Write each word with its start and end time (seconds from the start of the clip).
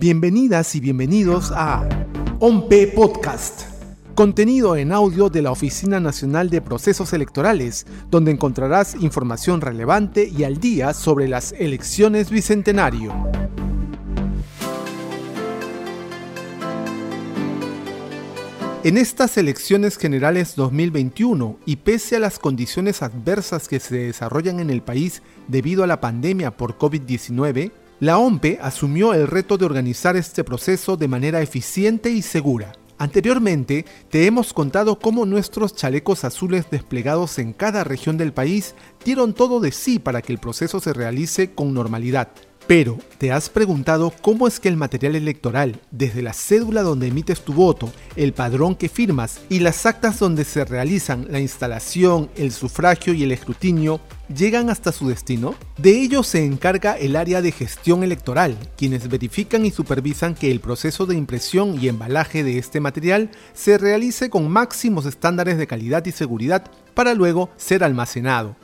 Bienvenidas 0.00 0.74
y 0.76 0.80
bienvenidos 0.80 1.52
a 1.54 1.86
OMPE 2.38 2.86
Podcast, 2.94 3.64
contenido 4.14 4.74
en 4.74 4.92
audio 4.92 5.28
de 5.28 5.42
la 5.42 5.50
Oficina 5.50 6.00
Nacional 6.00 6.48
de 6.48 6.62
Procesos 6.62 7.12
Electorales, 7.12 7.86
donde 8.10 8.30
encontrarás 8.30 8.94
información 8.94 9.60
relevante 9.60 10.26
y 10.26 10.44
al 10.44 10.56
día 10.56 10.94
sobre 10.94 11.28
las 11.28 11.52
elecciones 11.52 12.30
bicentenario. 12.30 13.12
En 18.84 18.96
estas 18.96 19.36
elecciones 19.36 19.98
generales 19.98 20.56
2021, 20.56 21.58
y 21.66 21.76
pese 21.76 22.16
a 22.16 22.20
las 22.20 22.38
condiciones 22.38 23.02
adversas 23.02 23.68
que 23.68 23.78
se 23.78 23.98
desarrollan 23.98 24.60
en 24.60 24.70
el 24.70 24.80
país 24.80 25.20
debido 25.48 25.84
a 25.84 25.86
la 25.86 26.00
pandemia 26.00 26.56
por 26.56 26.78
COVID-19, 26.78 27.72
la 28.00 28.18
OMPE 28.18 28.58
asumió 28.62 29.12
el 29.12 29.26
reto 29.26 29.58
de 29.58 29.66
organizar 29.66 30.16
este 30.16 30.42
proceso 30.42 30.96
de 30.96 31.06
manera 31.06 31.42
eficiente 31.42 32.10
y 32.10 32.22
segura. 32.22 32.72
Anteriormente 32.96 33.84
te 34.08 34.26
hemos 34.26 34.54
contado 34.54 34.98
cómo 34.98 35.26
nuestros 35.26 35.74
chalecos 35.74 36.24
azules 36.24 36.70
desplegados 36.70 37.38
en 37.38 37.52
cada 37.52 37.84
región 37.84 38.16
del 38.16 38.32
país 38.32 38.74
dieron 39.04 39.34
todo 39.34 39.60
de 39.60 39.70
sí 39.70 39.98
para 39.98 40.22
que 40.22 40.32
el 40.32 40.38
proceso 40.38 40.80
se 40.80 40.94
realice 40.94 41.52
con 41.52 41.74
normalidad. 41.74 42.28
Pero, 42.70 42.98
¿te 43.18 43.32
has 43.32 43.48
preguntado 43.50 44.12
cómo 44.22 44.46
es 44.46 44.60
que 44.60 44.68
el 44.68 44.76
material 44.76 45.16
electoral, 45.16 45.80
desde 45.90 46.22
la 46.22 46.32
cédula 46.32 46.82
donde 46.82 47.08
emites 47.08 47.40
tu 47.40 47.52
voto, 47.52 47.92
el 48.14 48.32
padrón 48.32 48.76
que 48.76 48.88
firmas 48.88 49.40
y 49.48 49.58
las 49.58 49.86
actas 49.86 50.20
donde 50.20 50.44
se 50.44 50.64
realizan 50.64 51.26
la 51.30 51.40
instalación, 51.40 52.30
el 52.36 52.52
sufragio 52.52 53.12
y 53.12 53.24
el 53.24 53.32
escrutinio, 53.32 54.00
llegan 54.32 54.70
hasta 54.70 54.92
su 54.92 55.08
destino? 55.08 55.56
De 55.78 56.00
ello 56.00 56.22
se 56.22 56.44
encarga 56.44 56.96
el 56.96 57.16
área 57.16 57.42
de 57.42 57.50
gestión 57.50 58.04
electoral, 58.04 58.56
quienes 58.76 59.08
verifican 59.08 59.66
y 59.66 59.72
supervisan 59.72 60.36
que 60.36 60.52
el 60.52 60.60
proceso 60.60 61.06
de 61.06 61.16
impresión 61.16 61.76
y 61.76 61.88
embalaje 61.88 62.44
de 62.44 62.56
este 62.58 62.78
material 62.78 63.32
se 63.52 63.78
realice 63.78 64.30
con 64.30 64.48
máximos 64.48 65.06
estándares 65.06 65.58
de 65.58 65.66
calidad 65.66 66.06
y 66.06 66.12
seguridad 66.12 66.70
para 66.94 67.14
luego 67.14 67.50
ser 67.56 67.82
almacenado 67.82 68.54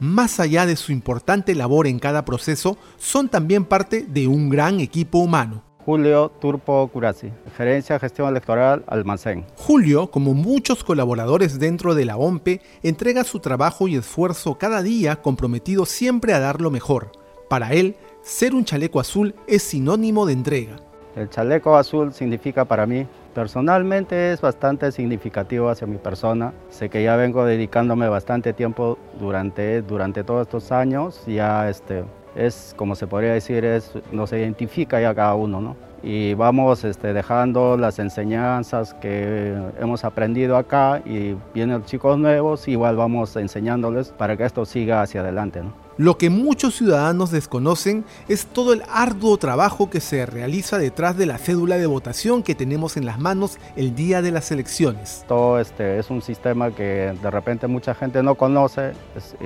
más 0.00 0.40
allá 0.40 0.66
de 0.66 0.76
su 0.76 0.90
importante 0.90 1.54
labor 1.54 1.86
en 1.86 1.98
cada 1.98 2.24
proceso, 2.24 2.76
son 2.96 3.28
también 3.28 3.64
parte 3.64 4.02
de 4.02 4.26
un 4.26 4.48
gran 4.48 4.80
equipo 4.80 5.18
humano. 5.18 5.62
Julio 5.84 6.30
Turpo 6.40 6.88
Curasi, 6.88 7.30
Gerencia 7.56 7.98
Gestión 7.98 8.28
Electoral 8.28 8.84
Almacén. 8.86 9.46
Julio, 9.56 10.10
como 10.10 10.34
muchos 10.34 10.84
colaboradores 10.84 11.58
dentro 11.58 11.94
de 11.94 12.04
la 12.04 12.16
OMPE, 12.16 12.60
entrega 12.82 13.24
su 13.24 13.40
trabajo 13.40 13.88
y 13.88 13.96
esfuerzo 13.96 14.58
cada 14.58 14.82
día 14.82 15.16
comprometido 15.16 15.86
siempre 15.86 16.34
a 16.34 16.40
dar 16.40 16.60
lo 16.60 16.70
mejor. 16.70 17.12
Para 17.48 17.72
él, 17.72 17.96
ser 18.22 18.54
un 18.54 18.64
chaleco 18.64 19.00
azul 19.00 19.34
es 19.46 19.62
sinónimo 19.62 20.26
de 20.26 20.34
entrega. 20.34 20.76
El 21.16 21.28
chaleco 21.28 21.76
azul 21.76 22.12
significa 22.12 22.64
para 22.64 22.86
mí 22.86 23.06
Personalmente 23.34 24.32
es 24.32 24.40
bastante 24.40 24.90
significativo 24.90 25.68
hacia 25.68 25.86
mi 25.86 25.98
persona. 25.98 26.52
Sé 26.68 26.88
que 26.88 27.02
ya 27.02 27.16
vengo 27.16 27.44
dedicándome 27.44 28.08
bastante 28.08 28.52
tiempo 28.52 28.98
durante, 29.20 29.82
durante 29.82 30.24
todos 30.24 30.42
estos 30.42 30.72
años. 30.72 31.22
Ya 31.26 31.68
este, 31.68 32.04
es, 32.34 32.74
como 32.76 32.94
se 32.96 33.06
podría 33.06 33.32
decir, 33.32 33.64
es, 33.64 33.92
nos 34.10 34.32
identifica 34.32 35.00
ya 35.00 35.14
cada 35.14 35.34
uno, 35.34 35.60
¿no? 35.60 35.90
y 36.02 36.34
vamos 36.34 36.84
este, 36.84 37.12
dejando 37.12 37.76
las 37.76 37.98
enseñanzas 37.98 38.94
que 38.94 39.54
hemos 39.78 40.04
aprendido 40.04 40.56
acá 40.56 41.02
y 41.04 41.36
vienen 41.52 41.84
chicos 41.84 42.18
nuevos, 42.18 42.68
igual 42.68 42.96
vamos 42.96 43.36
enseñándoles 43.36 44.10
para 44.10 44.36
que 44.36 44.44
esto 44.44 44.64
siga 44.64 45.02
hacia 45.02 45.20
adelante. 45.20 45.62
Lo 46.00 46.16
que 46.16 46.30
muchos 46.30 46.76
ciudadanos 46.76 47.30
desconocen 47.30 48.06
es 48.26 48.46
todo 48.46 48.72
el 48.72 48.82
arduo 48.90 49.36
trabajo 49.36 49.90
que 49.90 50.00
se 50.00 50.24
realiza 50.24 50.78
detrás 50.78 51.14
de 51.18 51.26
la 51.26 51.36
cédula 51.36 51.76
de 51.76 51.84
votación 51.84 52.42
que 52.42 52.54
tenemos 52.54 52.96
en 52.96 53.04
las 53.04 53.18
manos 53.18 53.58
el 53.76 53.94
día 53.94 54.22
de 54.22 54.30
las 54.30 54.50
elecciones. 54.50 55.26
Todo 55.28 55.60
este 55.60 55.98
es 55.98 56.08
un 56.08 56.22
sistema 56.22 56.70
que 56.70 57.12
de 57.22 57.30
repente 57.30 57.66
mucha 57.66 57.94
gente 57.94 58.22
no 58.22 58.34
conoce, 58.34 58.92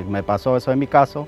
me 0.09 0.23
pasó 0.23 0.56
eso 0.56 0.71
en 0.71 0.78
mi 0.78 0.87
caso, 0.87 1.27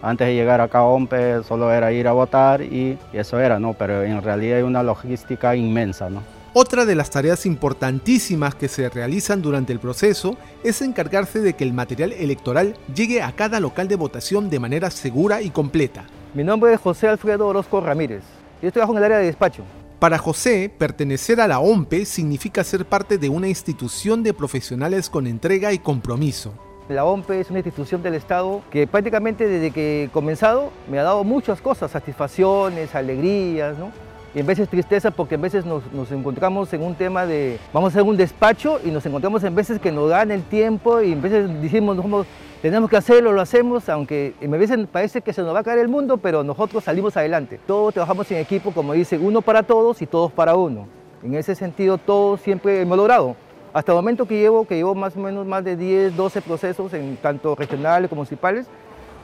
antes 0.00 0.28
de 0.28 0.34
llegar 0.34 0.62
acá 0.62 0.78
a 0.78 0.84
OMPE 0.84 1.42
solo 1.42 1.70
era 1.70 1.92
ir 1.92 2.08
a 2.08 2.12
votar 2.12 2.62
y, 2.62 2.98
eso 3.12 3.38
era, 3.38 3.58
¿no? 3.58 3.74
Pero 3.74 4.02
en 4.02 4.22
realidad 4.22 4.56
hay 4.56 4.62
una 4.62 4.82
logística 4.82 5.54
inmensa, 5.54 6.08
¿no? 6.08 6.22
Otra 6.54 6.84
de 6.84 6.94
las 6.94 7.08
tareas 7.08 7.46
importantísimas 7.46 8.54
que 8.54 8.68
se 8.68 8.90
realizan 8.90 9.40
durante 9.40 9.72
el 9.72 9.78
proceso 9.78 10.36
es 10.62 10.82
encargarse 10.82 11.40
de 11.40 11.54
que 11.54 11.64
el 11.64 11.72
material 11.72 12.12
electoral 12.12 12.76
llegue 12.94 13.22
a 13.22 13.32
cada 13.32 13.58
local 13.58 13.88
de 13.88 13.96
votación 13.96 14.50
de 14.50 14.60
manera 14.60 14.90
segura 14.90 15.40
y 15.40 15.48
completa. 15.48 16.04
Mi 16.34 16.44
nombre 16.44 16.74
es 16.74 16.78
José 16.78 17.08
Alfredo 17.08 17.46
Orozco 17.46 17.80
Ramírez. 17.80 18.22
Yo 18.60 18.70
trabajo 18.70 18.92
en 18.92 18.98
el 18.98 19.04
área 19.04 19.16
de 19.16 19.26
despacho. 19.26 19.62
Para 19.98 20.18
José, 20.18 20.70
pertenecer 20.76 21.40
a 21.40 21.48
la 21.48 21.58
OMPE 21.58 22.04
significa 22.04 22.62
ser 22.64 22.84
parte 22.84 23.16
de 23.16 23.30
una 23.30 23.48
institución 23.48 24.22
de 24.22 24.34
profesionales 24.34 25.08
con 25.08 25.26
entrega 25.26 25.72
y 25.72 25.78
compromiso. 25.78 26.52
La 26.90 27.06
OMPE 27.06 27.40
es 27.40 27.48
una 27.48 27.60
institución 27.60 28.02
del 28.02 28.12
Estado 28.12 28.60
que 28.70 28.86
prácticamente 28.86 29.48
desde 29.48 29.70
que 29.70 30.04
he 30.04 30.08
comenzado 30.10 30.70
me 30.90 30.98
ha 30.98 31.02
dado 31.02 31.24
muchas 31.24 31.62
cosas, 31.62 31.92
satisfacciones, 31.92 32.94
alegrías, 32.94 33.78
¿no? 33.78 33.90
Y 34.34 34.40
en 34.40 34.46
veces 34.46 34.68
tristeza 34.68 35.10
porque 35.10 35.34
en 35.34 35.42
veces 35.42 35.64
nos, 35.66 35.82
encontramos 36.10 36.72
en 36.72 36.82
un 36.82 36.94
tema 36.94 37.26
de 37.26 37.58
vamos 37.72 37.88
a 37.88 37.98
hacer 37.98 38.02
un 38.02 38.16
despacho 38.16 38.80
y 38.84 38.90
nos 38.90 39.04
encontramos 39.04 39.44
en 39.44 39.54
veces 39.54 39.78
que 39.78 39.92
nos 39.92 40.08
dan 40.08 40.30
el 40.30 40.42
tiempo 40.42 41.00
y 41.02 41.12
en 41.12 41.20
veces 41.20 41.60
decimos 41.60 42.26
tenemos 42.62 42.88
que 42.88 42.96
hacerlo, 42.96 43.32
lo 43.32 43.40
hacemos, 43.40 43.88
aunque 43.88 44.34
en 44.40 44.50
veces 44.52 44.78
parece 44.90 45.20
que 45.20 45.32
se 45.32 45.42
nos 45.42 45.52
va 45.52 45.58
a 45.58 45.64
caer 45.64 45.80
el 45.80 45.88
mundo, 45.88 46.18
pero 46.18 46.44
nosotros 46.44 46.84
salimos 46.84 47.16
adelante. 47.16 47.58
Todos 47.66 47.92
trabajamos 47.92 48.30
en 48.30 48.38
equipo, 48.38 48.70
como 48.70 48.92
dice, 48.92 49.18
uno 49.18 49.42
para 49.42 49.64
todos 49.64 50.00
y 50.00 50.06
todos 50.06 50.30
para 50.30 50.54
uno. 50.54 50.86
En 51.24 51.34
ese 51.34 51.56
sentido, 51.56 51.98
todos 51.98 52.40
siempre 52.40 52.80
hemos 52.80 52.96
logrado. 52.96 53.34
Hasta 53.72 53.90
el 53.90 53.96
momento 53.96 54.26
que 54.26 54.38
llevo, 54.38 54.64
que 54.64 54.76
llevo 54.76 54.94
más 54.94 55.16
o 55.16 55.18
menos 55.18 55.44
más 55.44 55.64
de 55.64 55.76
10, 55.76 56.16
12 56.16 56.40
procesos, 56.42 56.94
en 56.94 57.16
tanto 57.16 57.56
regionales 57.56 58.08
como 58.08 58.20
municipales, 58.20 58.68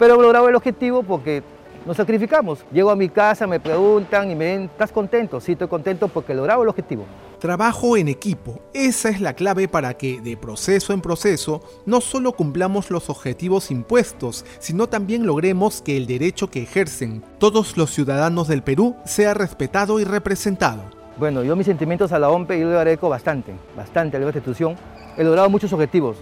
pero 0.01 0.15
he 0.15 0.23
logrado 0.23 0.49
el 0.49 0.57
objetivo 0.57 1.05
porque 1.05 1.45
nos 1.89 1.97
sacrificamos. 1.97 2.59
Llego 2.71 2.91
a 2.91 2.97
mi 2.97 3.09
casa, 3.09 3.47
me 3.47 3.59
preguntan 3.59 4.31
y 4.31 4.35
me 4.35 4.45
ven, 4.45 4.63
¿estás 4.65 4.93
contento? 4.93 5.41
Sí, 5.41 5.53
estoy 5.53 5.69
contento 5.69 6.07
porque 6.09 6.33
he 6.33 6.37
logrado 6.37 6.63
el 6.63 6.69
objetivo. 6.69 7.07
Trabajo 7.39 7.97
en 7.97 8.09
equipo. 8.09 8.61
Esa 8.75 9.09
es 9.09 9.23
la 9.23 9.33
clave 9.33 9.69
para 9.69 9.95
que, 9.95 10.21
de 10.21 10.37
proceso 10.37 10.93
en 10.93 11.01
proceso, 11.01 11.63
no 11.87 12.03
solo 12.03 12.33
cumplamos 12.33 12.91
los 12.91 13.09
objetivos 13.09 13.71
impuestos, 13.71 14.45
sino 14.59 14.91
también 14.91 15.27
logremos 15.27 15.81
que 15.81 15.97
el 15.97 16.07
derecho 16.07 16.51
que 16.51 16.63
ejercen 16.63 17.25
todos 17.39 17.79
los 17.79 17.91
ciudadanos 17.91 18.49
del 18.49 18.63
Perú 18.63 18.95
sea 19.07 19.33
respetado 19.33 19.99
y 19.99 20.05
representado. 20.05 20.83
Bueno, 21.17 21.43
yo 21.43 21.57
mis 21.57 21.67
sentimientos 21.67 22.13
a 22.13 22.19
la 22.19 22.29
OMPE, 22.29 22.61
yo 22.61 22.69
le 22.69 22.77
agradezco 22.77 23.09
bastante, 23.09 23.55
bastante 23.75 24.19
a 24.19 24.21
la 24.21 24.27
institución. 24.27 24.77
He 25.17 25.25
logrado 25.25 25.49
muchos 25.49 25.73
objetivos, 25.73 26.19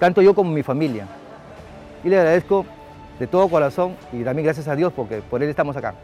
tanto 0.00 0.22
yo 0.22 0.34
como 0.34 0.50
mi 0.52 0.62
familia. 0.62 1.06
Y 2.02 2.08
le 2.08 2.16
agradezco 2.16 2.64
de 3.22 3.28
todo 3.28 3.48
corazón 3.48 3.96
y 4.12 4.24
también 4.24 4.46
gracias 4.46 4.66
a 4.66 4.74
Dios 4.74 4.92
porque 4.92 5.22
por 5.22 5.44
él 5.44 5.48
estamos 5.48 5.76
acá. 5.76 5.94